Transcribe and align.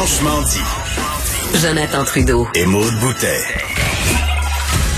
Franchement 0.00 0.40
dit. 0.40 1.58
Jonathan 1.60 2.04
Trudeau. 2.04 2.46
Et 2.54 2.64
Maude 2.64 2.94
Boutet. 3.02 3.36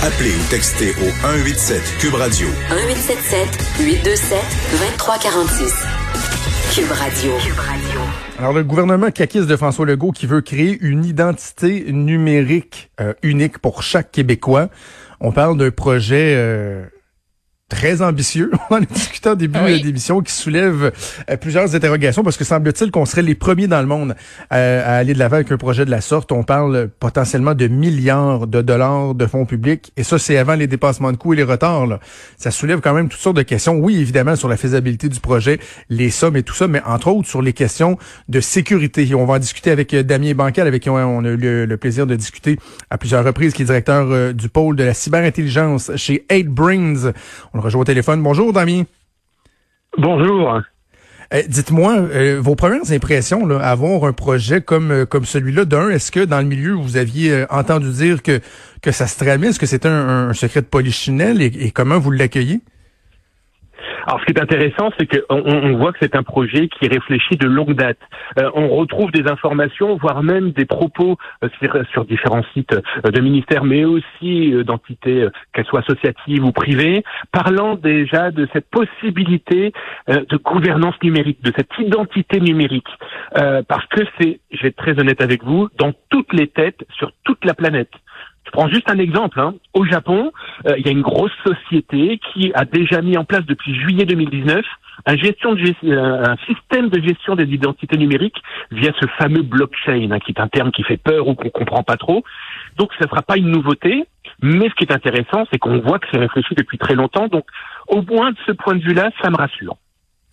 Appelez 0.01 0.31
ou 0.31 0.49
textez 0.49 0.91
au 0.91 1.11
187 1.23 1.83
Cube 1.99 2.15
Radio. 2.15 2.47
1877 2.71 3.49
827 3.81 4.39
2346. 4.71 5.75
Cube 6.73 6.93
Radio. 6.93 7.33
Cube 7.45 7.59
Radio. 7.59 8.01
Alors, 8.39 8.53
le 8.53 8.63
gouvernement 8.63 9.11
caquiste 9.11 9.49
de 9.49 9.57
François 9.57 9.87
Legault 9.87 10.13
qui 10.13 10.27
veut 10.27 10.41
créer 10.41 10.79
une 10.81 11.05
identité 11.05 11.91
numérique 11.91 12.93
euh, 13.01 13.13
unique 13.25 13.59
pour 13.59 13.83
chaque 13.83 14.13
Québécois. 14.13 14.69
On 15.19 15.33
parle 15.33 15.57
d'un 15.59 15.73
projet 15.73 16.35
euh, 16.37 16.85
très 17.73 18.03
ambitieux. 18.03 18.51
On 18.71 18.75
en 18.77 18.83
a 18.83 18.85
discuté 18.85 19.31
en 19.31 19.35
début 19.35 19.59
Oui. 19.65 19.79
euh, 19.79 19.83
d'émission 19.83 20.21
qui 20.21 20.33
soulève 20.33 20.93
euh, 21.31 21.37
plusieurs 21.39 21.75
interrogations 21.75 22.23
parce 22.23 22.37
que 22.37 22.45
semble-t-il 22.45 22.91
qu'on 22.91 23.07
serait 23.07 23.23
les 23.23 23.35
premiers 23.35 23.67
dans 23.67 23.81
le 23.81 23.87
monde 23.87 24.15
euh, 24.53 24.83
à 24.85 24.97
aller 24.97 25.15
de 25.15 25.19
l'avant 25.19 25.37
avec 25.37 25.51
un 25.51 25.57
projet 25.57 25.87
de 25.87 25.91
la 25.91 26.03
sorte. 26.03 26.33
On 26.33 26.43
parle 26.43 26.89
potentiellement 27.01 27.55
de 27.55 27.69
milliards 27.69 28.47
de 28.47 28.61
dollars 28.61 29.15
de 29.15 29.25
fonds 29.27 29.47
publics 29.47 29.91
et 29.97 30.03
ça, 30.03 30.19
c'est 30.19 30.37
avant 30.37 30.55
les 30.55 30.67
dépassements 30.67 31.13
de 31.13 31.17
coûts 31.17 31.33
et 31.33 31.37
les 31.37 31.43
retards. 31.45 31.87
là. 31.87 31.99
Ça 32.37 32.51
soulève 32.51 32.81
quand 32.81 32.93
même 32.93 33.09
toutes 33.09 33.21
sortes 33.21 33.37
de 33.39 33.43
questions. 33.43 33.77
Oui, 33.79 33.99
évidemment, 33.99 34.37
sur 34.37 34.49
la 34.49 34.59
faisabilité 34.59 35.09
du 35.09 35.19
projet, 35.21 35.59
les 35.89 36.11
sommes 36.11 36.37
et 36.37 36.43
tout 36.43 36.55
ça, 36.55 36.69
mais 36.69 36.83
entre 36.85 37.09
autres 37.09 37.29
sur 37.29 37.41
les 37.41 37.55
questions 37.55 37.97
de 38.29 38.41
sécurité. 38.41 39.07
Et 39.09 39.15
on 39.15 39.25
va 39.25 39.35
en 39.35 39.39
discuter 39.39 39.71
avec 39.71 39.95
Damien 39.97 40.35
Bancal, 40.35 40.67
avec 40.67 40.83
qui 40.83 40.91
on 40.91 40.97
a 41.25 41.29
eu 41.29 41.37
le, 41.37 41.65
le 41.65 41.77
plaisir 41.79 42.07
de 42.07 42.15
discuter 42.17 42.59
à 42.91 42.99
plusieurs 42.99 43.25
reprises, 43.25 43.55
qui 43.55 43.63
est 43.63 43.65
directeur 43.65 44.07
euh, 44.11 44.33
du 44.35 44.49
pôle 44.51 44.77
de 44.77 44.85
la 44.85 44.93
cyberintelligence 44.95 45.91
chez 45.97 46.27
8Brains. 46.31 47.13
On 47.55 47.59
le 47.59 47.62
rejoint 47.63 47.83
au 47.83 47.85
téléphone. 47.85 48.23
Bonjour, 48.23 48.53
Damien. 48.53 48.85
Bonjour. 49.97 50.61
Euh, 51.35 51.43
Dites-moi, 51.49 51.95
euh, 51.95 52.41
vos 52.43 52.55
premières 52.55 52.93
impressions 52.93 53.47
là, 53.47 53.59
à 53.59 53.75
voir 53.75 54.05
un 54.05 54.13
projet 54.13 54.61
comme 54.61 54.91
euh, 54.91 55.07
comme 55.07 55.25
celui-là, 55.25 55.65
d'un, 55.65 55.89
est-ce 55.89 56.11
que 56.13 56.21
dans 56.21 56.41
le 56.41 56.47
milieu, 56.47 56.73
vous 56.73 56.97
aviez 56.99 57.33
euh, 57.33 57.47
entendu 57.49 57.91
dire 57.91 58.23
que 58.23 58.41
que 58.83 58.93
ça 58.93 59.07
se 59.07 59.17
tramait? 59.17 59.49
Est-ce 59.49 59.59
que 59.59 59.67
c'était 59.67 59.89
un, 59.89 60.29
un 60.29 60.33
secret 60.35 60.61
de 60.61 60.67
polichinelle 60.67 61.41
et, 61.41 61.47
et 61.47 61.71
comment 61.71 61.99
vous 61.99 62.11
l'accueillez? 62.11 62.61
Alors, 64.07 64.21
ce 64.21 64.27
qui 64.27 64.33
est 64.33 64.41
intéressant, 64.41 64.91
c'est 64.99 65.07
qu'on 65.07 65.43
on 65.47 65.77
voit 65.77 65.93
que 65.93 65.99
c'est 66.01 66.17
un 66.17 66.23
projet 66.23 66.69
qui 66.69 66.87
est 66.87 66.93
réfléchi 66.93 67.37
de 67.37 67.47
longue 67.47 67.75
date. 67.75 67.99
Euh, 68.39 68.51
on 68.55 68.69
retrouve 68.69 69.11
des 69.13 69.31
informations, 69.31 69.97
voire 69.97 70.23
même 70.23 70.51
des 70.53 70.65
propos 70.65 71.17
euh, 71.45 71.49
sur, 71.93 72.05
différents 72.05 72.43
sites 72.53 72.73
euh, 72.73 73.11
de 73.11 73.21
ministères, 73.21 73.65
mais 73.65 73.85
aussi 73.85 74.53
d'entités, 74.65 75.29
qu'elles 75.53 75.67
soient 75.67 75.81
associatives 75.81 76.45
ou 76.45 76.53
privées, 76.53 77.05
parlant 77.33 77.75
déjà 77.75 78.31
de 78.31 78.49
cette 78.53 78.69
possibilité 78.71 79.73
de 80.09 80.37
gouvernance 80.37 80.95
numérique, 81.03 81.43
de 81.43 81.53
cette 81.57 81.71
identité 81.79 82.41
numérique. 82.41 82.89
Parce 83.33 83.87
que 83.87 84.03
c'est, 84.19 84.41
je 84.51 84.63
vais 84.63 84.69
être 84.69 84.77
très 84.77 84.99
honnête 84.99 85.21
avec 85.21 85.45
vous, 85.45 85.69
dans 85.79 85.93
toutes 86.11 86.33
les 86.33 86.49
têtes, 86.49 86.85
sur 86.97 87.13
toute 87.25 87.45
la 87.45 87.55
planète. 87.55 87.91
Je 88.45 88.51
prends 88.51 88.69
juste 88.69 88.91
un 88.91 88.99
exemple. 88.99 89.41
hein. 89.41 89.55
Au 89.73 89.85
Japon, 89.85 90.33
euh, 90.67 90.75
il 90.79 90.85
y 90.85 90.89
a 90.89 90.93
une 90.93 91.03
grosse 91.03 91.33
société 91.45 92.21
qui 92.33 92.53
a 92.55 92.65
déjà 92.65 93.01
mis 93.01 93.17
en 93.17 93.25
place 93.25 93.45
depuis 93.47 93.75
juillet 93.75 94.05
2019 94.05 94.65
un, 95.07 95.17
gestion 95.17 95.55
de 95.55 95.63
euh, 95.85 96.25
un 96.25 96.37
système 96.47 96.89
de 96.89 97.01
gestion 97.01 97.35
des 97.35 97.45
identités 97.45 97.97
numériques 97.97 98.43
via 98.71 98.93
ce 99.01 99.07
fameux 99.19 99.43
blockchain, 99.43 100.11
hein, 100.11 100.19
qui 100.21 100.33
est 100.33 100.41
un 100.41 100.49
terme 100.49 100.71
qui 100.71 100.83
fait 100.83 100.97
peur 100.97 101.29
ou 101.29 101.35
qu'on 101.35 101.51
comprend 101.51 101.83
pas 101.83 101.97
trop. 101.97 102.25
Donc, 102.77 102.91
ce 102.99 103.05
ne 103.05 103.09
sera 103.09 103.23
pas 103.23 103.37
une 103.37 103.51
nouveauté. 103.51 104.05
Mais 104.41 104.69
ce 104.69 104.75
qui 104.75 104.85
est 104.85 104.93
intéressant, 104.93 105.47
c'est 105.51 105.59
qu'on 105.59 105.79
voit 105.79 105.99
que 105.99 106.07
c'est 106.13 106.19
réfléchi 106.19 106.55
depuis 106.57 106.79
très 106.79 106.95
longtemps. 106.95 107.29
Donc, 107.29 107.45
au 107.89 108.03
moins 108.03 108.33
de 108.33 108.37
ce 108.47 108.53
point 108.53 108.75
de 108.75 108.83
vue-là, 108.83 109.11
ça 109.23 109.31
me 109.31 109.37
rassure. 109.37 109.77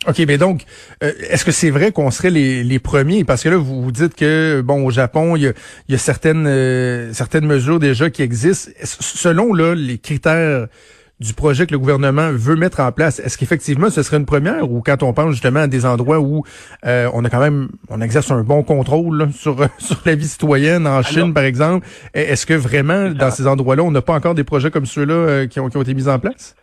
OK, 0.08 0.20
mais 0.28 0.38
donc, 0.38 0.64
euh, 1.04 1.12
est-ce 1.30 1.44
que 1.44 1.52
c'est 1.52 1.72
vrai 1.72 1.92
qu'on 1.92 2.10
serait 2.10 2.30
les, 2.30 2.64
les 2.64 2.80
premiers? 2.80 3.26
Parce 3.26 3.44
que 3.44 3.50
là, 3.50 3.58
vous, 3.58 3.82
vous 3.84 3.92
dites 3.92 4.16
que, 4.16 4.62
bon, 4.62 4.86
au 4.86 4.92
Japon, 4.92 5.36
il 5.36 5.44
y 5.44 5.48
a, 5.48 5.52
il 5.90 5.92
y 5.92 5.96
a 5.96 5.98
certaines, 5.98 6.48
euh, 6.48 7.12
certaines 7.14 7.46
mesures 7.46 7.80
déjà 7.80 8.10
qui 8.10 8.22
existent. 8.22 8.72
Selon 8.84 9.54
là, 9.54 9.76
les 9.76 9.98
critères 9.98 10.68
du 11.20 11.34
projet 11.34 11.68
que 11.68 11.74
le 11.74 11.80
gouvernement 11.80 12.32
veut 12.32 12.56
mettre 12.56 12.80
en 12.80 12.92
place, 12.94 13.20
est-ce 13.20 13.38
qu'effectivement 13.38 13.90
ce 13.90 14.04
serait 14.04 14.18
une 14.18 14.26
première 14.26 14.72
ou 14.72 14.82
quand 14.82 15.04
on 15.04 15.12
pense 15.12 15.34
justement 15.34 15.60
à 15.62 15.68
des 15.68 15.86
endroits 15.86 16.20
où 16.20 16.44
euh, 16.86 17.10
on 17.14 17.26
a 17.26 17.30
quand 17.30 17.42
même, 17.42 17.68
on 17.90 18.00
exerce 18.00 18.32
un 18.32 18.42
bon 18.44 18.64
contrôle 18.64 19.18
là, 19.18 19.28
sur, 19.34 19.68
sur 19.80 20.02
la 20.06 20.16
vie 20.16 20.28
citoyenne, 20.28 20.88
en 20.88 21.02
Chine 21.02 21.34
par 21.34 21.44
exemple, 21.44 21.86
est-ce 22.14 22.46
que 22.46 22.54
vraiment 22.54 23.10
dans 23.10 23.32
ces 23.32 23.48
endroits-là, 23.48 23.84
on 23.84 23.92
n'a 23.92 24.02
pas 24.02 24.14
encore 24.14 24.34
des 24.34 24.46
projets 24.46 24.72
comme 24.72 24.86
ceux-là 24.86 25.14
euh, 25.14 25.48
qui, 25.48 25.60
ont, 25.60 25.68
qui 25.68 25.76
ont 25.76 25.82
été 25.82 25.94
mis 25.94 26.08
en 26.08 26.20
place? 26.20 26.56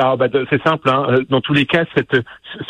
Ah 0.00 0.16
bah 0.16 0.26
c'est 0.48 0.62
simple. 0.62 0.88
Hein. 0.88 1.06
Euh, 1.08 1.24
Dans 1.28 1.40
tous 1.40 1.52
les 1.52 1.66
cas, 1.66 1.84
cette, 1.96 2.14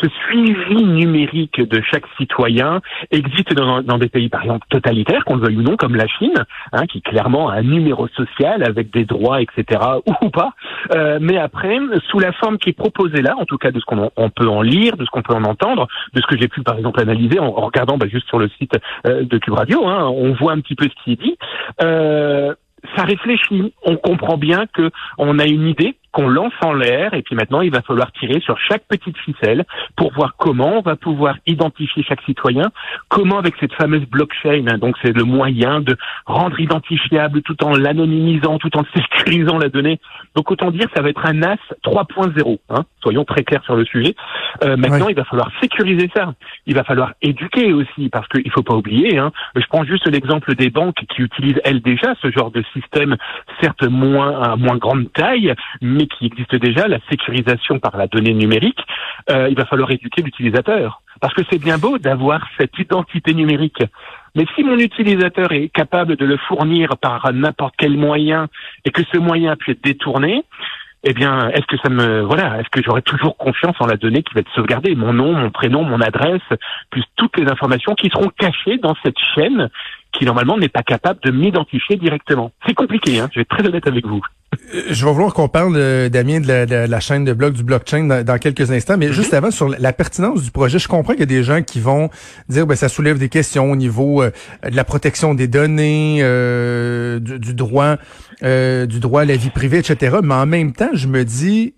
ce 0.01 0.09
suivi 0.25 0.83
numérique 0.83 1.61
de 1.61 1.79
chaque 1.81 2.05
citoyen 2.17 2.81
existe 3.11 3.53
dans, 3.53 3.83
dans 3.83 3.99
des 3.99 4.09
pays, 4.09 4.29
par 4.29 4.41
exemple, 4.41 4.65
totalitaires, 4.69 5.23
qu'on 5.25 5.35
le 5.35 5.43
veuille 5.43 5.57
ou 5.57 5.61
non, 5.61 5.77
comme 5.77 5.95
la 5.95 6.07
Chine, 6.07 6.43
hein, 6.73 6.87
qui 6.87 7.01
clairement 7.01 7.49
a 7.49 7.57
un 7.57 7.61
numéro 7.61 8.07
social 8.07 8.63
avec 8.63 8.91
des 8.91 9.05
droits, 9.05 9.41
etc., 9.41 9.79
ou 10.23 10.29
pas. 10.29 10.53
Euh, 10.95 11.19
mais 11.21 11.37
après, 11.37 11.77
sous 12.09 12.19
la 12.19 12.31
forme 12.33 12.57
qui 12.57 12.69
est 12.69 12.73
proposée 12.73 13.21
là, 13.21 13.35
en 13.37 13.45
tout 13.45 13.57
cas 13.57 13.69
de 13.71 13.79
ce 13.79 13.85
qu'on 13.85 14.09
on 14.17 14.29
peut 14.31 14.47
en 14.47 14.63
lire, 14.63 14.97
de 14.97 15.05
ce 15.05 15.09
qu'on 15.11 15.21
peut 15.21 15.35
en 15.35 15.43
entendre, 15.43 15.87
de 16.13 16.21
ce 16.21 16.27
que 16.27 16.37
j'ai 16.37 16.47
pu 16.47 16.63
par 16.63 16.77
exemple 16.77 16.99
analyser 16.99 17.39
en, 17.39 17.45
en 17.45 17.65
regardant 17.65 17.97
bah, 17.97 18.07
juste 18.07 18.27
sur 18.27 18.39
le 18.39 18.49
site 18.57 18.73
euh, 19.05 19.23
de 19.23 19.37
Cube 19.37 19.53
Radio, 19.53 19.85
hein, 19.87 20.05
on 20.07 20.33
voit 20.33 20.53
un 20.53 20.61
petit 20.61 20.75
peu 20.75 20.85
ce 20.85 21.03
qui 21.03 21.11
est 21.11 21.21
dit. 21.21 21.37
Euh, 21.83 22.55
ça 22.95 23.03
réfléchit. 23.03 23.73
On 23.83 23.97
comprend 23.97 24.37
bien 24.37 24.65
que 24.73 24.89
on 25.17 25.39
a 25.39 25.45
une 25.45 25.67
idée 25.67 25.95
qu'on 26.11 26.27
lance 26.27 26.53
en 26.61 26.73
l'air 26.73 27.13
et 27.13 27.21
puis 27.21 27.35
maintenant 27.35 27.61
il 27.61 27.71
va 27.71 27.81
falloir 27.81 28.11
tirer 28.13 28.39
sur 28.41 28.57
chaque 28.59 28.83
petite 28.87 29.17
ficelle 29.17 29.65
pour 29.95 30.13
voir 30.13 30.35
comment 30.37 30.77
on 30.77 30.81
va 30.81 30.95
pouvoir 30.95 31.35
identifier 31.45 32.03
chaque 32.03 32.21
citoyen, 32.21 32.71
comment 33.09 33.37
avec 33.37 33.55
cette 33.59 33.73
fameuse 33.73 34.05
blockchain, 34.05 34.65
hein, 34.67 34.77
donc 34.77 34.95
c'est 35.01 35.15
le 35.15 35.23
moyen 35.23 35.81
de 35.81 35.95
rendre 36.25 36.59
identifiable 36.59 37.41
tout 37.41 37.63
en 37.63 37.75
l'anonymisant, 37.75 38.57
tout 38.57 38.75
en 38.77 38.83
sécurisant 38.95 39.57
la 39.57 39.69
donnée. 39.69 39.99
Donc 40.35 40.49
autant 40.51 40.71
dire 40.71 40.87
ça 40.95 41.01
va 41.01 41.09
être 41.09 41.25
un 41.25 41.33
NAS 41.33 41.57
3.0, 41.83 42.57
hein, 42.69 42.83
soyons 43.01 43.25
très 43.25 43.43
clairs 43.43 43.63
sur 43.63 43.75
le 43.75 43.85
sujet. 43.85 44.15
Euh, 44.63 44.75
maintenant 44.77 44.99
Ouais. 44.99 45.11
il 45.11 45.15
va 45.15 45.23
falloir 45.23 45.49
sécuriser 45.61 46.09
ça, 46.15 46.33
il 46.65 46.75
va 46.75 46.83
falloir 46.83 47.13
éduquer 47.21 47.71
aussi 47.71 48.09
parce 48.09 48.27
qu'il 48.27 48.49
faut 48.51 48.63
pas 48.63 48.75
oublier, 48.75 49.17
hein, 49.17 49.31
je 49.55 49.65
prends 49.69 49.83
juste 49.85 50.07
l'exemple 50.07 50.55
des 50.55 50.69
banques 50.69 50.97
qui 51.09 51.21
utilisent 51.21 51.61
elles 51.63 51.81
déjà 51.81 52.15
ce 52.21 52.31
genre 52.31 52.51
de 52.51 52.63
système, 52.73 53.15
certes 53.61 53.83
moins 53.87 54.41
à 54.41 54.55
moins 54.55 54.77
grande 54.77 55.11
taille, 55.13 55.53
mais 55.81 55.98
qui 56.07 56.25
existe 56.25 56.55
déjà, 56.55 56.87
la 56.87 56.99
sécurisation 57.09 57.79
par 57.79 57.97
la 57.97 58.07
donnée 58.07 58.33
numérique. 58.33 58.79
Euh, 59.29 59.47
il 59.49 59.55
va 59.55 59.65
falloir 59.65 59.91
éduquer 59.91 60.21
l'utilisateur, 60.21 61.01
parce 61.21 61.33
que 61.33 61.41
c'est 61.49 61.59
bien 61.59 61.77
beau 61.77 61.97
d'avoir 61.97 62.41
cette 62.57 62.77
identité 62.77 63.33
numérique, 63.33 63.83
mais 64.35 64.45
si 64.55 64.63
mon 64.63 64.77
utilisateur 64.77 65.51
est 65.51 65.69
capable 65.69 66.15
de 66.15 66.25
le 66.25 66.37
fournir 66.37 66.97
par 66.97 67.31
n'importe 67.33 67.75
quel 67.77 67.97
moyen 67.97 68.47
et 68.85 68.91
que 68.91 69.01
ce 69.11 69.17
moyen 69.17 69.55
puisse 69.55 69.75
être 69.75 69.83
détourné, 69.83 70.43
eh 71.03 71.13
bien, 71.13 71.49
est-ce 71.49 71.65
que 71.65 71.77
ça 71.77 71.89
me, 71.89 72.21
voilà, 72.21 72.59
est-ce 72.59 72.69
que 72.69 72.81
j'aurai 72.83 73.01
toujours 73.01 73.37
confiance 73.37 73.75
en 73.79 73.85
la 73.85 73.95
donnée 73.95 74.21
qui 74.21 74.33
va 74.33 74.41
être 74.41 74.51
sauvegardée, 74.53 74.95
mon 74.95 75.13
nom, 75.13 75.33
mon 75.33 75.49
prénom, 75.49 75.83
mon 75.83 76.01
adresse, 76.01 76.41
plus 76.89 77.03
toutes 77.15 77.37
les 77.37 77.49
informations 77.49 77.95
qui 77.95 78.09
seront 78.09 78.29
cachées 78.37 78.77
dans 78.77 78.95
cette 79.03 79.17
chaîne 79.33 79.69
qui 80.11 80.25
normalement 80.25 80.57
n'est 80.57 80.69
pas 80.69 80.83
capable 80.83 81.19
de 81.21 81.31
m'identifier 81.31 81.95
directement. 81.95 82.51
C'est 82.67 82.73
compliqué, 82.73 83.19
hein, 83.19 83.29
je 83.31 83.39
vais 83.39 83.41
être 83.43 83.57
très 83.57 83.65
honnête 83.65 83.87
avec 83.87 84.05
vous. 84.05 84.21
Euh, 84.73 84.81
Je 84.89 85.05
vais 85.05 85.11
vouloir 85.11 85.33
qu'on 85.33 85.47
parle, 85.47 85.75
euh, 85.75 86.09
Damien, 86.09 86.39
de 86.39 86.47
la, 86.47 86.65
de 86.65 86.75
la 86.75 86.99
chaîne 86.99 87.25
de 87.25 87.33
blog 87.33 87.53
du 87.53 87.63
blockchain 87.63 88.05
dans, 88.05 88.23
dans 88.23 88.37
quelques 88.37 88.71
instants, 88.71 88.97
mais 88.97 89.11
juste 89.11 89.33
avant, 89.33 89.51
sur 89.51 89.69
la 89.69 89.93
pertinence 89.93 90.43
du 90.43 90.51
projet, 90.51 90.79
je 90.79 90.87
comprends 90.87 91.13
qu'il 91.13 91.21
y 91.21 91.23
a 91.23 91.27
des 91.27 91.43
gens 91.43 91.61
qui 91.61 91.79
vont 91.79 92.09
dire 92.49 92.67
ben 92.67 92.75
ça 92.75 92.89
soulève 92.89 93.17
des 93.17 93.29
questions 93.29 93.71
au 93.71 93.75
niveau 93.75 94.21
euh, 94.21 94.31
de 94.69 94.75
la 94.75 94.83
protection 94.83 95.33
des 95.33 95.47
données, 95.47 96.19
euh, 96.21 97.19
du, 97.19 97.39
du 97.39 97.53
droit 97.53 97.97
euh, 98.43 98.85
du 98.85 98.99
droit 98.99 99.23
à 99.23 99.25
la 99.25 99.35
vie 99.35 99.49
privée, 99.49 99.79
etc. 99.79 100.17
Mais 100.23 100.33
en 100.33 100.45
même 100.45 100.71
temps, 100.71 100.89
je 100.93 101.07
me 101.07 101.25
dis 101.25 101.73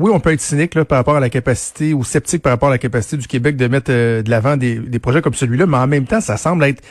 oui, 0.00 0.10
on 0.14 0.20
peut 0.20 0.32
être 0.32 0.40
cynique 0.40 0.82
par 0.84 0.98
rapport 0.98 1.16
à 1.16 1.20
la 1.20 1.30
capacité 1.30 1.94
ou 1.94 2.04
sceptique 2.04 2.42
par 2.42 2.52
rapport 2.52 2.68
à 2.68 2.72
la 2.72 2.78
capacité 2.78 3.16
du 3.16 3.26
Québec 3.26 3.56
de 3.56 3.66
mettre 3.68 3.90
euh, 3.90 4.22
de 4.22 4.30
l'avant 4.30 4.56
des, 4.56 4.80
projets 5.00 5.22
comme 5.22 5.34
celui-là, 5.34 5.66
mais 5.66 5.76
en 5.76 5.86
même 5.86 6.06
temps, 6.06 6.20
ça 6.20 6.36
semble 6.36 6.64
être 6.64 6.82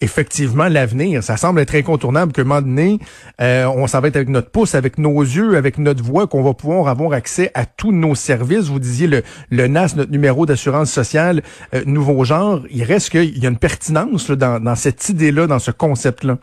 effectivement 0.00 0.68
l'avenir. 0.68 1.22
Ça 1.22 1.36
semble 1.36 1.60
être 1.60 1.74
incontournable 1.74 2.32
qu'à 2.32 2.42
un 2.42 2.44
moment 2.44 2.60
donné, 2.60 2.98
euh, 3.40 3.66
on 3.66 3.86
s'en 3.86 4.00
va 4.00 4.08
être 4.08 4.16
avec 4.16 4.28
notre 4.28 4.50
pouce, 4.50 4.74
avec 4.74 4.98
nos 4.98 5.20
yeux, 5.20 5.56
avec 5.56 5.78
notre 5.78 6.02
voix, 6.02 6.26
qu'on 6.26 6.42
va 6.42 6.52
pouvoir 6.52 6.88
avoir 6.88 7.12
accès 7.12 7.50
à 7.54 7.64
tous 7.64 7.92
nos 7.92 8.14
services. 8.14 8.66
Vous 8.66 8.78
disiez 8.78 9.06
le, 9.06 9.66
NAS, 9.66 9.94
notre 9.96 10.10
numéro 10.10 10.44
d'assurance 10.44 10.90
sociale, 10.90 11.42
euh, 11.74 11.82
nouveau 11.86 12.24
genre. 12.24 12.62
Il 12.70 12.82
reste 12.82 13.10
qu'il 13.10 13.38
y 13.38 13.46
a 13.46 13.48
une 13.48 13.58
pertinence 13.58 14.30
dans 14.30 14.74
cette 14.74 15.08
idée-là, 15.08 15.46
dans 15.46 15.58
ce 15.58 15.70
concept-là. 15.70 16.38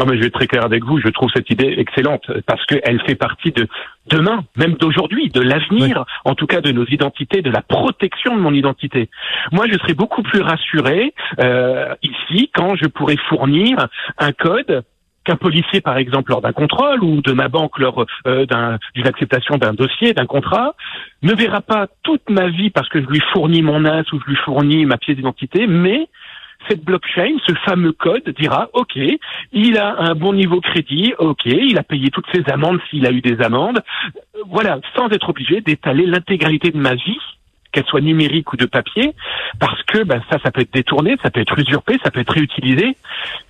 Non, 0.00 0.06
mais 0.06 0.16
je 0.16 0.20
vais 0.22 0.26
être 0.26 0.34
très 0.34 0.46
clair 0.48 0.64
avec 0.64 0.84
vous. 0.84 0.98
Je 1.00 1.08
trouve 1.08 1.30
cette 1.32 1.50
idée 1.50 1.74
excellente 1.78 2.28
parce 2.46 2.64
qu'elle 2.66 3.00
fait 3.06 3.14
partie 3.14 3.52
de 3.52 3.68
demain, 4.10 4.44
même 4.56 4.74
d'aujourd'hui, 4.74 5.28
de 5.30 5.40
l'avenir, 5.40 6.04
en 6.24 6.34
tout 6.34 6.46
cas 6.46 6.60
de 6.60 6.72
nos 6.72 6.84
identités, 6.86 7.42
de 7.42 7.50
la 7.50 7.62
protection 7.62 8.34
de 8.36 8.40
mon 8.40 8.52
identité. 8.52 9.08
Moi, 9.52 9.66
je 9.70 9.78
serais 9.78 9.94
beaucoup 9.94 10.22
plus 10.22 10.40
rassuré 10.40 11.14
euh, 11.38 11.94
ici 12.02 12.50
quand 12.52 12.74
je 12.76 12.86
pourrais 12.86 13.16
fournir 13.28 13.86
un 14.18 14.32
code 14.32 14.82
qu'un 15.24 15.36
policier, 15.36 15.80
par 15.80 15.96
exemple, 15.96 16.32
lors 16.32 16.42
d'un 16.42 16.52
contrôle 16.52 17.02
ou 17.02 17.22
de 17.22 17.32
ma 17.32 17.48
banque 17.48 17.78
lors 17.78 18.04
euh, 18.26 18.44
d'un- 18.44 18.78
d'une 18.94 19.06
acceptation 19.06 19.56
d'un 19.56 19.72
dossier, 19.72 20.12
d'un 20.12 20.26
contrat, 20.26 20.74
ne 21.22 21.32
verra 21.32 21.62
pas 21.62 21.86
toute 22.02 22.28
ma 22.28 22.48
vie 22.48 22.68
parce 22.68 22.90
que 22.90 23.00
je 23.00 23.06
lui 23.06 23.22
fournis 23.32 23.62
mon 23.62 23.80
NAS 23.80 24.04
ou 24.12 24.20
je 24.20 24.26
lui 24.26 24.36
fournis 24.44 24.84
ma 24.84 24.98
pièce 24.98 25.16
d'identité, 25.16 25.66
mais 25.66 26.08
cette 26.68 26.84
blockchain, 26.84 27.36
ce 27.46 27.54
fameux 27.64 27.92
code 27.92 28.28
dira, 28.38 28.68
OK, 28.72 28.98
il 29.52 29.78
a 29.78 29.96
un 30.00 30.14
bon 30.14 30.32
niveau 30.32 30.60
crédit, 30.60 31.14
OK, 31.18 31.44
il 31.46 31.78
a 31.78 31.82
payé 31.82 32.10
toutes 32.10 32.26
ses 32.32 32.44
amendes 32.50 32.80
s'il 32.90 33.06
a 33.06 33.10
eu 33.10 33.20
des 33.20 33.40
amendes, 33.42 33.82
voilà, 34.46 34.80
sans 34.96 35.08
être 35.10 35.28
obligé 35.28 35.60
d'étaler 35.60 36.06
l'intégralité 36.06 36.70
de 36.70 36.78
ma 36.78 36.94
vie 36.94 37.18
qu'elle 37.72 37.84
soit 37.86 38.00
numérique 38.00 38.52
ou 38.52 38.56
de 38.56 38.66
papier, 38.66 39.14
parce 39.58 39.82
que 39.82 40.04
ben, 40.04 40.22
ça, 40.30 40.38
ça 40.44 40.52
peut 40.52 40.60
être 40.60 40.72
détourné, 40.72 41.16
ça 41.22 41.30
peut 41.30 41.40
être 41.40 41.58
usurpé, 41.58 41.98
ça 42.04 42.10
peut 42.10 42.20
être 42.20 42.32
réutilisé, 42.32 42.96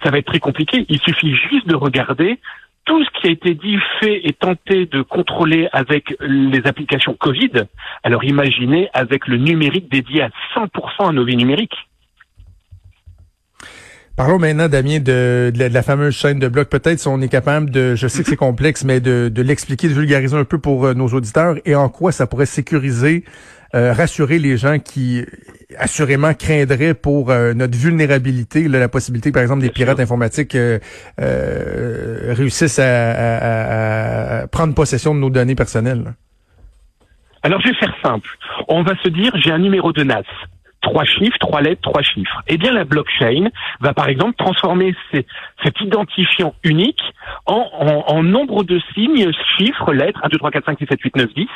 ça 0.03 0.11
va 0.11 0.19
être 0.19 0.27
très 0.27 0.41
compliqué. 0.41 0.87
Il 0.89 0.99
suffit 1.01 1.35
juste 1.35 1.69
de 1.69 1.75
regarder 1.75 2.39
tout 2.87 3.03
ce 3.05 3.11
qui 3.21 3.29
a 3.29 3.31
été 3.31 3.55
dit, 3.55 3.79
fait 4.01 4.27
et 4.27 4.33
tenté 4.33 4.87
de 4.87 5.03
contrôler 5.03 5.69
avec 5.73 6.17
les 6.21 6.67
applications 6.67 7.15
Covid, 7.15 7.65
alors 8.03 8.25
imaginez 8.25 8.89
avec 8.93 9.27
le 9.27 9.37
numérique 9.37 9.91
dédié 9.91 10.23
à 10.23 10.31
100% 10.55 11.09
à 11.09 11.13
nos 11.13 11.25
vies 11.25 11.37
numériques. 11.37 11.77
Parlons 14.17 14.39
maintenant, 14.39 14.69
Damien, 14.69 15.01
de, 15.01 15.51
de, 15.53 15.65
la, 15.65 15.83
fameuse 15.83 16.15
chaîne 16.15 16.39
de 16.39 16.47
blocs. 16.47 16.69
Peut-être 16.69 17.01
si 17.01 17.09
on 17.09 17.21
est 17.21 17.29
capable 17.29 17.71
de, 17.71 17.97
je 17.97 18.07
sais 18.07 18.23
que 18.23 18.29
c'est 18.29 18.37
complexe, 18.37 18.85
mais 18.85 19.01
de, 19.01 19.29
de 19.29 19.43
l'expliquer, 19.43 19.89
de 19.89 19.93
vulgariser 19.93 20.37
un 20.37 20.45
peu 20.45 20.59
pour 20.59 20.87
euh, 20.87 20.95
nos 20.95 21.09
auditeurs 21.09 21.57
et 21.65 21.75
en 21.75 21.89
quoi 21.89 22.13
ça 22.13 22.29
pourrait 22.29 22.47
sécuriser, 22.47 23.25
euh, 23.75 23.93
rassurer 23.93 24.39
les 24.39 24.57
gens 24.57 24.79
qui 24.79 25.25
assurément 25.77 26.33
craindraient 26.33 26.95
pour 26.95 27.33
euh, 27.33 27.55
notre 27.55 27.77
vulnérabilité, 27.77 28.69
la 28.69 28.89
possibilité, 28.89 29.33
par 29.33 29.43
exemple, 29.43 29.63
des 29.63 29.71
pirates 29.71 29.99
informatiques 29.99 30.57
réussissent 31.19 32.79
à, 32.79 34.43
à, 34.43 34.47
prendre 34.47 34.75
possession 34.75 35.13
de 35.13 35.19
nos 35.19 35.31
données 35.31 35.57
personnelles. 35.57 36.15
Alors 37.43 37.61
je 37.61 37.71
vais 37.71 37.75
faire 37.75 37.95
simple. 38.01 38.29
On 38.69 38.85
va 38.85 38.95
se 39.03 39.09
dire, 39.09 39.33
j'ai 39.35 39.51
un 39.51 39.59
numéro 39.59 39.93
de 39.93 40.05
NAS 40.05 40.23
trois 40.85 41.05
chiffres, 41.05 41.37
trois 41.41 41.61
lettres, 41.61 41.83
trois 41.83 42.03
chiffres. 42.03 42.41
Eh 42.47 42.57
bien, 42.57 42.73
la 42.73 42.85
blockchain 42.85 43.49
va 43.81 43.93
par 43.93 44.09
exemple 44.09 44.35
transformer 44.37 44.95
cet 45.13 45.81
identifiant 45.81 46.55
unique 46.63 47.03
en, 47.47 48.05
en, 48.07 48.23
nombre 48.23 48.63
de 48.63 48.81
signes, 48.95 49.31
chiffres, 49.57 49.93
lettres, 49.93 50.21
1, 50.23 50.29
2, 50.29 50.39
3, 50.39 50.51
4, 50.53 50.65
5, 50.67 50.79
6, 50.79 50.87
7, 50.89 51.01
8, 51.01 51.17
9, 51.17 51.35
10, 51.35 51.49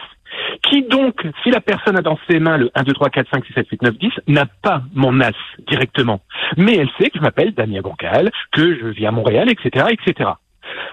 qui 0.63 0.83
donc, 0.83 1.27
si 1.43 1.51
la 1.51 1.61
personne 1.61 1.97
a 1.97 2.03
dans 2.03 2.19
ses 2.29 2.41
mains 2.41 2.57
le 2.57 2.71
1, 2.75 2.83
2, 2.83 2.93
3, 2.93 3.11
4, 3.11 3.29
5, 3.33 3.45
6, 3.47 3.53
7, 3.55 3.69
8, 3.71 3.83
9, 3.83 3.99
10, 3.99 4.11
n'a 4.29 4.47
pas 4.47 4.83
mon 4.95 5.13
NAS 5.13 5.33
directement. 5.69 6.21
Mais 6.57 6.77
elle 6.77 6.91
sait 6.99 7.11
que 7.11 7.19
je 7.19 7.23
m'appelle 7.23 7.53
Damien 7.53 7.81
Bancal, 7.81 8.31
que 8.53 8.79
je 8.79 8.87
vis 8.87 9.07
à 9.07 9.13
Montréal, 9.13 9.49
etc., 9.51 9.87
etc. 9.91 10.31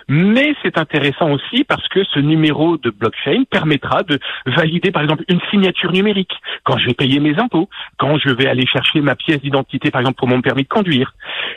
Mais 0.07 0.55
c'est 0.61 0.77
intéressant 0.77 1.31
aussi 1.31 1.63
parce 1.63 1.87
que 1.89 2.03
ce 2.03 2.19
numéro 2.19 2.77
de 2.77 2.89
blockchain 2.89 3.43
permettra 3.49 4.03
de 4.03 4.19
valider 4.45 4.91
par 4.91 5.03
exemple 5.03 5.23
une 5.29 5.39
signature 5.49 5.91
numérique 5.91 6.33
quand 6.63 6.77
je 6.77 6.87
vais 6.87 6.93
payer 6.93 7.19
mes 7.19 7.37
impôts, 7.39 7.69
quand 7.97 8.17
je 8.17 8.29
vais 8.29 8.47
aller 8.47 8.65
chercher 8.65 9.01
ma 9.01 9.15
pièce 9.15 9.41
d'identité 9.41 9.91
par 9.91 10.01
exemple 10.01 10.17
pour 10.17 10.27
mon 10.27 10.41
permis 10.41 10.63
de 10.63 10.67
conduire. 10.67 11.13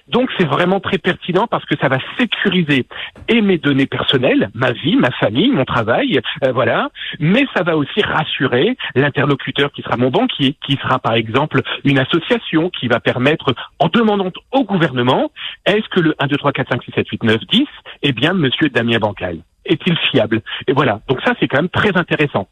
Donc 0.08 0.30
c'est 0.38 0.46
vraiment 0.46 0.80
très 0.80 0.98
pertinent 0.98 1.46
parce 1.46 1.64
que 1.66 1.76
ça 1.80 1.88
va 1.88 1.98
sécuriser 2.18 2.86
et 3.28 3.40
mes 3.40 3.58
données 3.58 3.86
personnelles, 3.86 4.50
ma 4.54 4.72
vie, 4.72 4.96
ma 4.96 5.10
famille, 5.12 5.50
mon 5.50 5.64
travail, 5.64 6.20
euh, 6.44 6.52
voilà, 6.52 6.90
mais 7.18 7.46
ça 7.54 7.62
va 7.62 7.76
aussi 7.76 8.00
rassurer 8.02 8.76
l'interlocuteur 8.94 9.70
qui 9.72 9.82
sera 9.82 9.96
mon 9.96 10.10
banquier, 10.10 10.56
qui 10.66 10.76
sera 10.76 10.98
par 10.98 11.14
exemple 11.14 11.60
une 11.84 11.98
association 11.98 12.70
qui 12.70 12.88
va 12.88 13.00
permettre 13.00 13.54
en 13.78 13.88
demandant 13.88 14.30
au 14.52 14.64
gouvernement 14.64 15.30
est-ce 15.66 15.88
que 15.90 16.00
le 16.00 16.14
1 16.18 16.26
2 16.26 16.36
3 16.36 16.52
4 16.52 16.68
5 16.70 16.82
6 16.84 16.92
7 16.94 17.08
8 17.08 17.22
9 17.24 17.40
10 17.50 17.66
eh 18.08 18.12
bien, 18.12 18.32
Monsieur 18.32 18.68
Damien 18.70 18.98
Bancal 18.98 19.38
est-il 19.68 19.96
fiable? 20.10 20.40
Et 20.66 20.72
voilà. 20.72 21.00
Donc 21.08 21.20
ça, 21.24 21.34
c'est 21.38 21.46
quand 21.46 21.58
même 21.58 21.68
très 21.68 21.96
intéressant. 21.96 22.48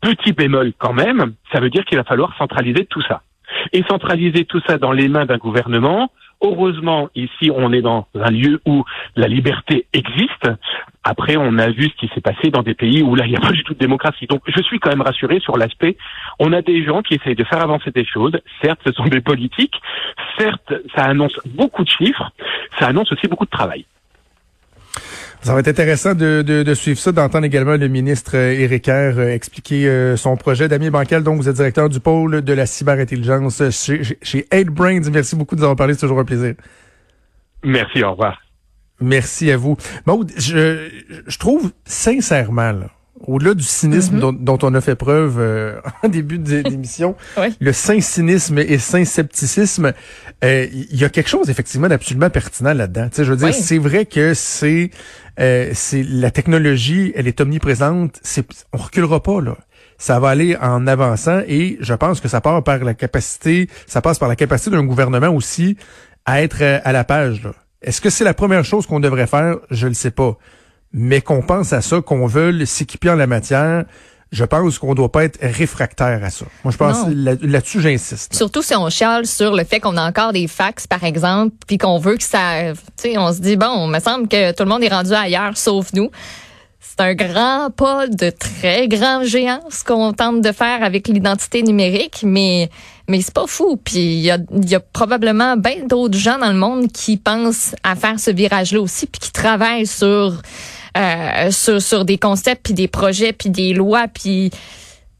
Petit 0.00 0.32
bémol 0.32 0.72
quand 0.78 0.92
même, 0.92 1.34
ça 1.50 1.60
veut 1.60 1.70
dire 1.70 1.84
qu'il 1.84 1.96
va 1.96 2.04
falloir 2.04 2.36
centraliser 2.36 2.84
tout 2.84 3.02
ça. 3.02 3.22
Et 3.72 3.82
centraliser 3.88 4.44
tout 4.44 4.60
ça 4.66 4.76
dans 4.76 4.92
les 4.92 5.08
mains 5.08 5.24
d'un 5.24 5.38
gouvernement, 5.38 6.10
Heureusement, 6.42 7.08
ici, 7.14 7.50
on 7.50 7.72
est 7.72 7.80
dans 7.80 8.06
un 8.14 8.30
lieu 8.30 8.60
où 8.66 8.84
la 9.16 9.26
liberté 9.26 9.86
existe. 9.94 10.46
Après, 11.02 11.36
on 11.38 11.56
a 11.56 11.70
vu 11.70 11.84
ce 11.84 11.96
qui 11.96 12.10
s'est 12.14 12.20
passé 12.20 12.50
dans 12.50 12.62
des 12.62 12.74
pays 12.74 13.02
où 13.02 13.14
là, 13.14 13.24
il 13.24 13.30
n'y 13.30 13.38
a 13.38 13.40
pas 13.40 13.52
du 13.52 13.64
tout 13.64 13.72
de 13.72 13.78
démocratie. 13.78 14.26
Donc, 14.26 14.42
je 14.46 14.62
suis 14.62 14.78
quand 14.78 14.90
même 14.90 15.00
rassuré 15.00 15.40
sur 15.40 15.56
l'aspect. 15.56 15.96
On 16.38 16.52
a 16.52 16.60
des 16.60 16.84
gens 16.84 17.00
qui 17.00 17.14
essayent 17.14 17.36
de 17.36 17.44
faire 17.44 17.62
avancer 17.62 17.90
des 17.90 18.04
choses. 18.04 18.38
Certes, 18.62 18.80
ce 18.86 18.92
sont 18.92 19.04
des 19.04 19.22
politiques. 19.22 19.80
Certes, 20.38 20.74
ça 20.94 21.04
annonce 21.04 21.38
beaucoup 21.46 21.84
de 21.84 21.88
chiffres. 21.88 22.30
Ça 22.78 22.88
annonce 22.88 23.10
aussi 23.12 23.28
beaucoup 23.28 23.46
de 23.46 23.50
travail. 23.50 23.86
Ça 25.46 25.54
va 25.54 25.60
être 25.60 25.68
intéressant 25.68 26.12
de, 26.16 26.42
de, 26.42 26.74
suivre 26.74 26.98
ça, 26.98 27.12
d'entendre 27.12 27.44
également 27.44 27.76
le 27.76 27.86
ministre 27.86 28.36
euh, 28.36 28.50
Éric 28.50 28.86
Kerr 28.86 29.16
euh, 29.16 29.32
expliquer 29.32 29.86
euh, 29.86 30.16
son 30.16 30.36
projet. 30.36 30.66
Damien 30.66 30.90
Bancal, 30.90 31.22
donc 31.22 31.36
vous 31.36 31.48
êtes 31.48 31.54
directeur 31.54 31.88
du 31.88 32.00
pôle 32.00 32.42
de 32.42 32.52
la 32.52 32.66
cyberintelligence 32.66 33.62
chez, 33.70 34.02
chez 34.20 34.46
Brains. 34.64 35.08
Merci 35.12 35.36
beaucoup 35.36 35.54
de 35.54 35.60
nous 35.60 35.64
avoir 35.64 35.76
parlé, 35.76 35.94
c'est 35.94 36.00
toujours 36.00 36.18
un 36.18 36.24
plaisir. 36.24 36.54
Merci, 37.62 38.02
au 38.02 38.10
revoir. 38.10 38.42
Merci 39.00 39.52
à 39.52 39.56
vous. 39.56 39.76
Maud, 40.04 40.32
je, 40.36 40.88
je 41.28 41.38
trouve 41.38 41.70
sincèrement, 41.84 42.72
là, 42.72 42.90
au-delà 43.20 43.54
du 43.54 43.62
cynisme 43.62 44.18
mm-hmm. 44.18 44.44
dont, 44.44 44.58
on 44.62 44.74
a 44.74 44.80
fait 44.80 44.94
preuve 44.94 45.36
euh, 45.38 45.80
en 46.02 46.08
début 46.08 46.38
d'émission, 46.38 47.16
le 47.60 47.72
saint 47.72 48.00
cynisme 48.00 48.58
et 48.58 48.78
saint 48.78 49.04
scepticisme, 49.04 49.92
euh, 50.44 50.66
il 50.72 50.96
y 50.96 51.04
a 51.04 51.08
quelque 51.08 51.28
chose 51.28 51.50
effectivement 51.50 51.88
d'absolument 51.88 52.30
pertinent 52.30 52.74
là-dedans. 52.74 53.08
je 53.16 53.22
veux 53.22 53.36
dire, 53.36 53.54
c'est 53.54 53.78
vrai 53.78 54.06
que 54.06 54.34
c'est 54.34 54.90
euh, 55.38 55.70
c'est 55.74 56.02
la 56.02 56.30
technologie, 56.30 57.12
elle 57.14 57.26
est 57.26 57.40
omniprésente. 57.40 58.18
C'est 58.22 58.46
on 58.72 58.78
reculera 58.78 59.22
pas 59.22 59.40
là. 59.40 59.56
Ça 59.98 60.20
va 60.20 60.28
aller 60.28 60.56
en 60.60 60.86
avançant 60.86 61.40
et 61.46 61.78
je 61.80 61.94
pense 61.94 62.20
que 62.20 62.28
ça 62.28 62.40
part 62.42 62.62
par 62.62 62.84
la 62.84 62.92
capacité, 62.92 63.68
ça 63.86 64.02
passe 64.02 64.18
par 64.18 64.28
la 64.28 64.36
capacité 64.36 64.70
d'un 64.70 64.84
gouvernement 64.84 65.28
aussi 65.28 65.78
à 66.26 66.42
être 66.42 66.62
à 66.62 66.92
la 66.92 67.04
page. 67.04 67.48
Est-ce 67.80 68.00
que 68.00 68.10
c'est 68.10 68.24
la 68.24 68.34
première 68.34 68.64
chose 68.64 68.86
qu'on 68.86 69.00
devrait 69.00 69.26
faire? 69.26 69.56
Je 69.70 69.86
ne 69.86 69.94
sais 69.94 70.10
pas 70.10 70.36
mais 70.98 71.20
qu'on 71.20 71.42
pense 71.42 71.74
à 71.74 71.82
ça, 71.82 72.00
qu'on 72.00 72.26
veut 72.26 72.64
s'équiper 72.64 73.10
en 73.10 73.16
la 73.16 73.26
matière, 73.26 73.84
je 74.32 74.44
pense 74.44 74.78
qu'on 74.78 74.94
doit 74.94 75.12
pas 75.12 75.24
être 75.24 75.38
réfractaire 75.42 76.24
à 76.24 76.30
ça. 76.30 76.46
Moi, 76.64 76.72
je 76.72 76.78
pense 76.78 77.06
là-dessus, 77.42 77.82
j'insiste. 77.82 78.34
Surtout 78.34 78.62
si 78.62 78.74
on 78.74 78.88
chiale 78.88 79.26
sur 79.26 79.54
le 79.54 79.62
fait 79.64 79.78
qu'on 79.78 79.98
a 79.98 80.08
encore 80.08 80.32
des 80.32 80.48
fax, 80.48 80.86
par 80.86 81.04
exemple, 81.04 81.54
puis 81.66 81.76
qu'on 81.76 81.98
veut 81.98 82.16
que 82.16 82.22
ça, 82.22 82.72
tu 82.72 83.10
sais, 83.10 83.18
on 83.18 83.30
se 83.30 83.40
dit 83.40 83.56
bon, 83.56 83.86
il 83.86 83.92
me 83.92 84.00
semble 84.00 84.26
que 84.26 84.52
tout 84.52 84.64
le 84.64 84.70
monde 84.70 84.82
est 84.82 84.88
rendu 84.88 85.12
ailleurs, 85.12 85.56
sauf 85.58 85.92
nous. 85.92 86.10
C'est 86.80 87.04
un 87.04 87.14
grand 87.14 87.70
pas 87.76 88.06
de 88.06 88.30
très 88.30 88.88
grand 88.88 89.22
géant 89.22 89.60
ce 89.68 89.84
qu'on 89.84 90.14
tente 90.14 90.40
de 90.40 90.50
faire 90.50 90.82
avec 90.82 91.08
l'identité 91.08 91.62
numérique, 91.62 92.22
mais 92.24 92.70
mais 93.06 93.20
c'est 93.20 93.34
pas 93.34 93.46
fou. 93.46 93.76
Puis 93.76 93.98
il 93.98 94.20
y 94.20 94.30
a, 94.30 94.38
y 94.50 94.74
a 94.74 94.80
probablement 94.80 95.58
bien 95.58 95.84
d'autres 95.86 96.16
gens 96.16 96.38
dans 96.38 96.50
le 96.50 96.58
monde 96.58 96.90
qui 96.90 97.18
pensent 97.18 97.74
à 97.84 97.96
faire 97.96 98.18
ce 98.18 98.30
virage-là 98.30 98.80
aussi, 98.80 99.06
puis 99.06 99.20
qui 99.20 99.30
travaillent 99.30 99.86
sur 99.86 100.40
euh, 100.96 101.50
sur, 101.50 101.82
sur 101.82 102.04
des 102.04 102.18
concepts, 102.18 102.62
puis 102.64 102.74
des 102.74 102.88
projets, 102.88 103.32
puis 103.32 103.50
des 103.50 103.74
lois, 103.74 104.08
puis 104.08 104.50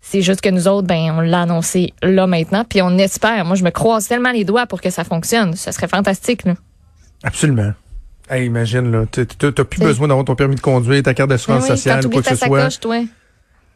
c'est 0.00 0.22
juste 0.22 0.40
que 0.40 0.48
nous 0.48 0.68
autres, 0.68 0.86
ben, 0.86 1.10
on 1.16 1.20
l'a 1.20 1.42
annoncé 1.42 1.92
là 2.00 2.26
maintenant, 2.26 2.64
puis 2.64 2.80
on 2.80 2.96
espère. 2.96 3.44
Moi, 3.44 3.56
je 3.56 3.64
me 3.64 3.70
croise 3.70 4.06
tellement 4.06 4.30
les 4.30 4.44
doigts 4.44 4.66
pour 4.66 4.80
que 4.80 4.88
ça 4.88 5.02
fonctionne. 5.02 5.54
Ça 5.54 5.72
serait 5.72 5.88
fantastique, 5.88 6.44
là. 6.44 6.54
Absolument. 7.24 7.72
Hey, 8.30 8.46
imagine, 8.46 8.90
là, 8.90 9.04
t'as 9.06 9.64
plus 9.64 9.80
besoin 9.80 10.08
d'avoir 10.08 10.24
ton 10.24 10.36
permis 10.36 10.54
de 10.54 10.60
conduire, 10.60 11.02
ta 11.02 11.12
carte 11.12 11.30
d'assurance 11.30 11.64
oui, 11.64 11.68
sociale, 11.68 12.08
quoi 12.08 12.22
que 12.22 12.28
ce 12.28 12.36
soit. 12.36 12.80
Toi. 12.80 13.04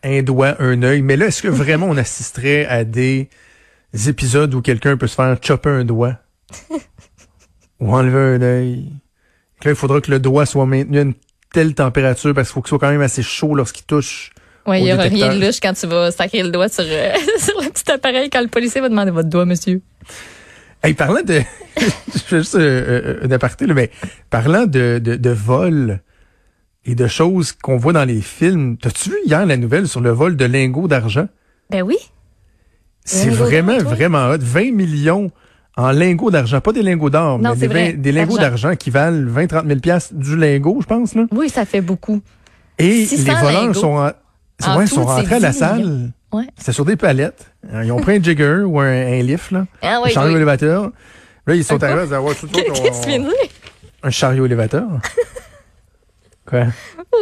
Un 0.03 0.23
doigt, 0.23 0.55
un 0.61 0.83
œil. 0.83 1.03
Mais 1.03 1.17
là, 1.17 1.27
est-ce 1.27 1.43
que 1.43 1.49
vraiment 1.49 1.87
on 1.87 1.97
assisterait 1.97 2.65
à 2.67 2.85
des 2.85 3.29
épisodes 4.07 4.55
où 4.55 4.63
quelqu'un 4.63 4.97
peut 4.97 5.09
se 5.09 5.17
faire 5.17 5.37
chopper 5.43 5.71
un 5.71 5.85
doigt? 5.85 6.17
ou 7.81 7.93
enlever 7.93 8.37
un 8.37 8.43
œil? 8.43 8.93
Là, 9.65 9.73
il 9.73 9.77
faudra 9.77 10.01
que 10.01 10.11
le 10.11 10.21
doigt 10.21 10.47
soit 10.47 10.67
maintenu 10.67 10.99
à 10.99 11.03
une 11.03 11.15
telle 11.53 11.75
température 11.75 12.35
parce 12.35 12.49
qu'il 12.49 12.55
faut 12.55 12.63
qu'il 12.63 12.69
soit 12.71 12.79
quand 12.79 12.91
même 12.91 13.01
assez 13.01 13.23
chaud 13.23 13.55
lorsqu'il 13.55 13.85
touche. 13.85 14.33
Oui, 14.67 14.81
il 14.81 14.85
n'y 14.85 14.93
aura 14.93 15.05
rien 15.05 15.35
de 15.35 15.45
louche 15.45 15.59
quand 15.61 15.73
tu 15.73 15.87
vas 15.87 16.11
sacrer 16.11 16.43
le 16.43 16.51
doigt 16.51 16.69
sur, 16.69 16.85
euh, 16.87 17.13
sur 17.39 17.61
le 17.61 17.71
petit 17.71 17.91
appareil 17.91 18.31
quand 18.31 18.41
le 18.41 18.49
policier 18.49 18.81
va 18.81 18.89
demander 18.89 19.11
votre 19.11 19.29
doigt, 19.29 19.47
monsieur. 19.47 19.81
Hey, 20.83 20.95
parlant 20.95 21.23
de, 21.23 21.41
je 21.77 22.19
fais 22.19 22.39
juste 22.39 22.55
euh, 22.55 23.19
euh, 23.23 23.27
un 23.27 23.31
aparté, 23.31 23.67
là, 23.67 23.75
mais 23.75 23.91
parlant 24.31 24.67
de, 24.67 25.01
de, 25.03 25.17
de 25.17 25.31
vol 25.31 26.01
et 26.85 26.95
de 26.95 27.07
choses 27.07 27.53
qu'on 27.53 27.77
voit 27.77 27.93
dans 27.93 28.05
les 28.05 28.23
films, 28.23 28.77
t'as-tu 28.79 29.11
vu 29.11 29.17
hier 29.27 29.45
la 29.45 29.57
nouvelle 29.57 29.89
sur 29.89 30.01
le 30.01 30.11
vol 30.11 30.37
de 30.37 30.45
lingots 30.45 30.89
d'argent? 30.89 31.29
Ben 31.71 31.83
oui. 31.83 31.97
C'est 33.05 33.31
vraiment, 33.31 33.79
vraiment 33.79 34.31
hot. 34.31 34.39
20 34.41 34.73
millions 34.73 35.31
en 35.81 35.93
lingots 35.93 36.31
d'argent, 36.31 36.61
pas 36.61 36.73
des 36.73 36.83
lingots 36.83 37.11
d'or, 37.11 37.39
mais 37.39 37.93
des, 37.95 38.13
lingots 38.13 38.37
d'argent 38.37 38.77
qui 38.77 38.91
valent 38.91 39.31
20-30 39.31 39.67
000 39.67 39.81
pièces 39.81 40.13
du 40.13 40.37
lingot, 40.37 40.79
je 40.83 40.87
pense. 40.87 41.15
Là. 41.15 41.25
Oui, 41.33 41.49
ça 41.49 41.65
fait 41.65 41.81
beaucoup. 41.81 42.21
Et 42.79 43.07
les 43.07 43.35
voleurs 43.35 43.75
sont, 43.75 44.13
en, 44.61 44.87
sont 44.87 45.05
rentrés 45.05 45.37
à 45.37 45.41
la 45.41 45.53
salle. 45.53 46.11
Ouais. 46.33 46.45
C'était 46.57 46.73
sur 46.73 46.85
des 46.85 46.97
palettes. 46.97 47.51
Ils 47.73 47.91
ont 47.93 48.01
pris 48.01 48.17
un 48.17 48.23
jigger 48.23 48.63
ou 48.65 48.79
un, 48.79 49.23
lift, 49.23 49.51
là, 49.51 49.65
ah, 49.83 50.01
un 50.05 50.09
chariot 50.09 50.37
élévateur. 50.37 50.93
Là, 51.47 51.55
ils 51.55 51.65
sont 51.65 51.83
arrivés 51.83 52.15
à 52.15 52.19
avoir 52.19 52.37
tout 52.37 52.47
dire? 52.47 52.63
Un 54.03 54.11
chariot 54.11 54.47
élévateur. 54.47 54.87
Quoi? 56.47 56.67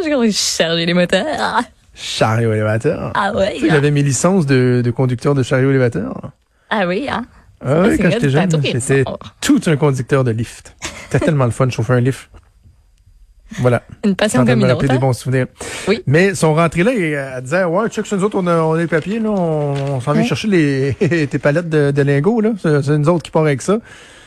J'ai 0.04 0.32
charger 0.32 0.86
les 0.86 0.94
moteurs. 0.94 1.62
Chariot 1.94 2.52
élévateur. 2.52 3.12
Ah 3.14 3.32
ouais. 3.34 3.54
Tu 3.54 3.62
sais, 3.62 3.70
j'avais 3.70 3.90
mes 3.90 4.02
licences 4.02 4.46
de, 4.46 4.82
de 4.84 4.90
conducteur 4.90 5.34
de 5.34 5.42
chariot 5.42 5.70
élévateur. 5.70 6.30
Ah 6.70 6.86
oui, 6.86 7.08
hein? 7.10 7.24
Ah 7.64 7.82
oui, 7.82 7.88
c'est 7.96 8.02
quand 8.02 8.10
j'étais 8.10 8.30
jeune, 8.30 8.50
j'étais 8.62 9.04
tout 9.40 9.60
un 9.66 9.76
conducteur 9.76 10.24
de 10.24 10.30
lift. 10.30 10.76
C'était 11.10 11.26
tellement 11.26 11.44
le 11.44 11.50
fun 11.50 11.66
de 11.66 11.72
chauffer 11.72 11.94
un 11.94 12.00
lift. 12.00 12.30
Voilà. 13.60 13.82
Une 14.04 14.14
passion 14.14 14.42
en 14.42 14.44
train 14.44 14.54
de 14.54 14.60
me 14.60 14.66
rappeler 14.66 14.88
communautaire. 14.88 14.98
des 15.00 15.06
bons 15.06 15.12
souvenirs. 15.14 15.46
Oui. 15.88 16.02
Mais 16.06 16.34
son 16.34 16.54
rentrée 16.54 16.82
là, 16.82 16.92
et 16.94 17.12
elle 17.12 17.42
disait, 17.42 17.64
ouais, 17.64 17.88
check, 17.88 18.06
c'est 18.06 18.16
nous 18.16 18.24
autres, 18.24 18.38
on 18.38 18.46
a, 18.46 18.60
on 18.60 18.74
a 18.74 18.78
les 18.78 18.86
papiers, 18.86 19.18
là, 19.20 19.30
on, 19.30 19.74
on 19.94 20.00
s'en 20.00 20.12
vient 20.12 20.22
chercher 20.24 20.48
les, 20.48 21.26
tes 21.30 21.38
palettes 21.38 21.68
de, 21.70 21.90
de 21.90 22.02
lingots, 22.02 22.42
là. 22.42 22.50
C'est 22.62 22.98
nous 22.98 23.08
autres 23.08 23.22
qui 23.22 23.30
part 23.30 23.42
avec 23.42 23.62
ça. 23.62 23.78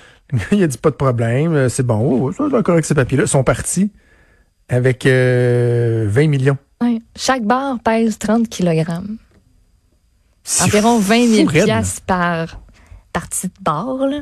Il 0.51 0.63
a 0.63 0.67
dit, 0.67 0.77
pas 0.77 0.89
de 0.89 0.95
problème, 0.95 1.53
euh, 1.53 1.69
c'est 1.69 1.83
bon, 1.85 1.99
ouais, 1.99 2.33
ouais, 2.39 2.49
c'est 2.51 2.69
avec 2.71 2.85
ces 2.85 2.95
papiers-là. 2.95 3.23
Ils 3.25 3.29
sont 3.29 3.43
partis 3.43 3.91
avec 4.69 5.05
euh, 5.05 6.07
20 6.09 6.27
millions. 6.27 6.57
Ouais. 6.81 6.99
Chaque 7.15 7.43
barre 7.43 7.77
pèse 7.83 8.17
30 8.17 8.49
kg. 8.49 8.85
C'est 10.43 10.63
Environ 10.63 10.97
20 10.97 11.27
000 11.27 11.47
fou 11.47 11.53
raide. 11.53 11.65
piastres 11.65 12.01
par 12.01 12.59
partie 13.11 13.47
de 13.47 13.53
barre. 13.61 14.07
Là. 14.07 14.19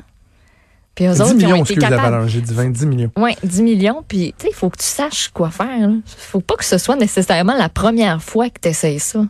Puis 0.95 1.05
eux 1.05 1.13
10 1.13 1.21
autres, 1.21 1.31
ils 1.31 1.33
ont 1.33 1.37
millions, 1.37 1.55
été 1.55 1.61
excuse 1.61 1.81
la 1.81 1.89
capables. 1.89 2.11
valeur, 2.11 2.27
j'ai 2.27 2.41
dit 2.41 2.53
20, 2.53 2.69
10 2.69 2.85
millions. 2.85 3.11
Oui, 3.17 3.31
10 3.43 3.61
millions. 3.61 4.03
Puis, 4.07 4.33
tu 4.37 4.45
sais, 4.45 4.51
il 4.51 4.55
faut 4.55 4.69
que 4.69 4.77
tu 4.77 4.85
saches 4.85 5.29
quoi 5.29 5.49
faire. 5.49 5.89
Il 5.89 6.01
faut 6.05 6.41
pas 6.41 6.55
que 6.55 6.65
ce 6.65 6.77
soit 6.77 6.95
nécessairement 6.95 7.55
la 7.55 7.69
première 7.69 8.21
fois 8.21 8.49
que 8.49 8.59
tu 8.61 8.69
essaies 8.69 8.99
ça. 8.99 9.25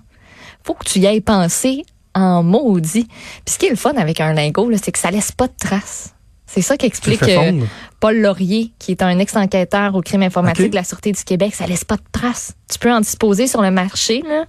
faut 0.63 0.73
que 0.73 0.85
tu 0.85 0.99
y 0.99 1.07
ailles 1.07 1.21
pensé 1.21 1.83
en 2.15 2.43
maudit. 2.43 3.07
Puis, 3.45 3.53
ce 3.53 3.59
qui 3.59 3.67
est 3.67 3.71
le 3.71 3.75
fun 3.75 3.93
avec 3.97 4.19
un 4.19 4.33
lingot, 4.33 4.71
c'est 4.81 4.91
que 4.91 4.99
ça 4.99 5.11
laisse 5.11 5.31
pas 5.31 5.47
de 5.47 5.53
traces. 5.59 6.15
C'est 6.51 6.63
ça 6.63 6.77
qu'explique 6.77 7.21
euh. 7.21 7.61
Paul 7.99 8.17
Laurier, 8.19 8.71
qui 8.79 8.91
est 8.91 9.03
un 9.03 9.19
ex-enquêteur 9.19 9.93
au 9.93 10.01
crime 10.01 10.23
informatique 10.23 10.71
de 10.71 10.75
la 10.75 10.83
Sûreté 10.83 11.11
du 11.11 11.23
Québec. 11.23 11.53
Ça 11.53 11.67
laisse 11.67 11.85
pas 11.85 11.97
de 11.97 12.01
traces. 12.11 12.53
Tu 12.71 12.79
peux 12.79 12.91
en 12.91 13.01
disposer 13.01 13.45
sur 13.45 13.61
le 13.61 13.69
marché. 13.69 14.23
Là. 14.27 14.45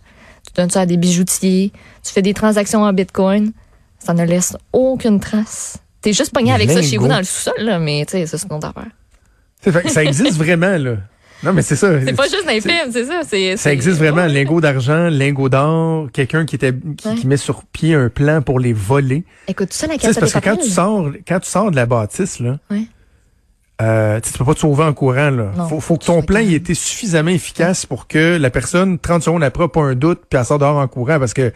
Tu 0.47 0.55
donnes 0.55 0.71
ça 0.71 0.81
à 0.81 0.87
des 0.87 0.97
bijoutiers. 0.97 1.73
Tu 2.02 2.12
fais 2.12 2.23
des 2.23 2.33
transactions 2.33 2.83
en 2.85 2.93
bitcoin. 2.95 3.52
Ça 4.04 4.14
ne 4.14 4.25
laisse 4.25 4.57
aucune 4.73 5.21
trace. 5.21 5.78
T'es 6.00 6.12
juste 6.12 6.33
pogné 6.33 6.52
avec 6.52 6.71
ça 6.71 6.80
chez 6.83 6.97
vous 6.97 7.07
dans 7.09 7.19
le 7.19 7.25
sous-sol, 7.25 7.54
là, 7.59 7.78
mais 7.78 8.04
tu 8.07 8.12
sais, 8.12 8.26
c'est 8.26 8.38
ce 8.38 8.47
qu'on 8.47 8.59
affaire. 8.59 8.87
C'est 9.62 9.71
fait 9.73 9.83
que 9.83 9.90
ça 9.90 10.02
existe 10.02 10.37
vraiment, 10.38 10.76
là. 10.78 10.97
Non, 11.42 11.52
mais 11.54 11.62
c'est 11.62 11.76
ça. 11.76 11.88
C'est 12.04 12.12
pas 12.14 12.25
juste 12.25 12.45
dans 12.45 12.50
les 12.52 12.61
films, 12.61 12.90
c'est 12.92 13.04
ça. 13.07 13.21
c'est- 13.26 13.57
Ça 13.57 13.73
existe 13.73 13.97
vraiment, 13.99 14.26
lingot 14.26 14.61
d'argent, 14.61 15.09
lingot 15.09 15.49
d'or, 15.49 16.09
quelqu'un 16.12 16.45
qui 16.45 16.57
était 16.57 16.73
qui, 16.99 17.09
Ouais. 17.09 17.14
qui 17.14 17.26
met 17.26 17.37
sur 17.38 17.64
pied 17.64 17.95
un 17.95 18.09
plan 18.11 18.42
pour 18.42 18.59
les 18.61 18.73
voler. 18.75 19.25
Écoute, 19.49 19.73
sais, 19.73 19.87
la 19.87 19.95
c'est 19.99 20.19
parce 20.21 20.33
que 20.35 20.38
quand 20.38 20.57
tu 20.57 20.69
sors, 20.69 21.11
quand 21.26 21.40
tu 21.40 21.49
sors 21.49 21.71
de 21.71 21.76
la 21.76 21.87
bâtisse 21.87 22.40
là, 22.40 22.59
Ouais. 22.71 22.83
euh, 23.80 24.21
tu 24.21 24.33
peux 24.33 24.45
pas 24.45 24.52
te 24.54 24.61
sauver 24.61 24.85
en 24.85 24.92
courant 24.92 25.30
là. 25.30 25.52
Non, 25.57 25.69
faut, 25.69 25.80
faut 25.80 25.97
que 25.97 26.04
ton 26.04 26.21
plan 26.23 26.40
ait 26.40 26.52
été 26.52 26.75
suffisamment 26.75 27.30
efficace 27.30 27.87
pour 27.87 28.07
que 28.07 28.37
la 28.38 28.50
personne 28.50 28.99
30 28.99 29.23
secondes 29.23 29.42
après 29.42 29.69
pas 29.69 29.80
un 29.80 29.95
doute 29.95 30.21
puis 30.28 30.38
elle 30.38 30.45
sort 30.45 30.59
dehors 30.59 30.76
en 30.76 30.88
courant 30.88 31.19
parce 31.19 31.33
que 31.33 31.52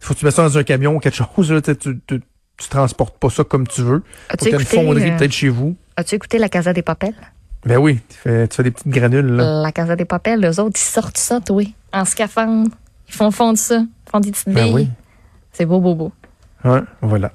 faut 0.00 0.14
que 0.14 0.18
tu 0.20 0.24
mets 0.24 0.30
ça 0.30 0.42
dans 0.42 0.58
un 0.58 0.62
camion 0.62 0.96
ou 0.96 0.98
quelque 1.00 1.16
chose 1.16 1.50
là, 1.52 1.60
tu, 1.60 1.76
tu, 1.76 1.98
tu, 2.06 2.20
tu 2.58 2.68
transportes 2.68 3.18
pas 3.18 3.30
ça 3.30 3.44
comme 3.44 3.66
tu 3.66 3.82
veux. 3.82 4.02
As-tu 4.28 4.44
t'aies 4.44 4.50
une 4.50 4.60
écouté, 4.62 4.76
fonderie 4.76 5.10
euh, 5.10 5.16
peut-être 5.18 5.32
chez 5.32 5.48
vous. 5.48 5.76
As-tu 5.96 6.14
écouté 6.14 6.38
La 6.38 6.48
Casa 6.48 6.72
des 6.72 6.82
Papels? 6.82 7.14
Ben 7.64 7.78
oui, 7.78 8.00
tu 8.08 8.16
fais, 8.16 8.46
tu 8.48 8.56
fais 8.56 8.62
des 8.62 8.70
petites 8.70 8.88
granules 8.88 9.26
là. 9.26 9.62
La 9.62 9.72
Casa 9.72 9.96
des 9.96 10.04
Papels, 10.04 10.44
eux 10.44 10.60
autres, 10.60 10.78
ils 10.78 10.84
sortent 10.84 11.18
ça, 11.18 11.40
toi, 11.40 11.62
en 11.92 12.04
scaphandre. 12.04 12.70
Ils 13.08 13.14
font 13.14 13.30
fondre 13.30 13.58
ça. 13.58 13.78
Ils 13.78 14.10
font 14.10 14.20
des 14.20 14.30
petites 14.30 14.48
Ben 14.48 14.64
billes. 14.64 14.72
oui. 14.74 14.88
C'est 15.52 15.64
beau, 15.66 15.80
beau, 15.80 15.94
beau. 15.94 16.12
Ouais, 16.64 16.80
voilà. 17.02 17.32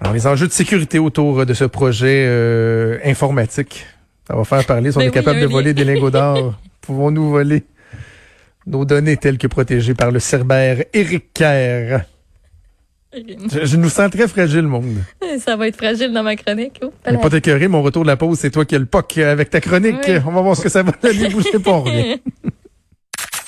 Alors, 0.00 0.12
les 0.12 0.26
enjeux 0.26 0.46
de 0.46 0.52
sécurité 0.52 0.98
autour 0.98 1.44
de 1.46 1.54
ce 1.54 1.64
projet 1.64 2.24
euh, 2.28 2.98
informatique, 3.04 3.86
ça 4.28 4.36
va 4.36 4.44
faire 4.44 4.64
parler. 4.64 4.92
Si 4.92 4.96
on 4.96 5.00
Ben 5.00 5.06
est 5.06 5.08
oui, 5.08 5.14
capable 5.14 5.40
de 5.40 5.46
voler 5.46 5.74
des 5.74 5.84
lingots 5.84 6.10
d'or, 6.10 6.54
pouvons-nous 6.82 7.30
voler? 7.30 7.64
Nos 8.68 8.84
données 8.84 9.16
telles 9.16 9.38
que 9.38 9.46
protégées 9.46 9.94
par 9.94 10.10
le 10.10 10.20
cerbère 10.20 10.84
Éric 10.92 11.32
Kerr? 11.32 12.02
Je, 13.12 13.64
je 13.64 13.76
nous 13.76 13.88
sens 13.88 14.10
très 14.10 14.28
fragile, 14.28 14.62
monde. 14.62 14.98
Ça 15.38 15.56
va 15.56 15.66
être 15.68 15.76
fragile 15.76 16.12
dans 16.12 16.22
ma 16.22 16.36
chronique. 16.36 16.80
Oh, 16.82 16.92
pas 17.02 17.30
t'écœurer, 17.30 17.66
mon 17.66 17.82
retour 17.82 18.02
de 18.02 18.08
la 18.08 18.16
pause, 18.16 18.38
c'est 18.38 18.50
toi 18.50 18.64
qui 18.66 18.76
as 18.76 18.78
le 18.78 18.84
POC 18.86 19.18
avec 19.18 19.48
ta 19.50 19.60
chronique. 19.60 19.96
Oui. 20.06 20.18
On 20.26 20.32
va 20.32 20.42
voir 20.42 20.56
ce 20.56 20.62
que 20.62 20.68
ça 20.68 20.82
va 20.82 20.92
donner. 21.02 21.28
Bougez 21.30 21.58
pas, 21.58 21.70
on 21.70 21.82
revient. 21.82 22.20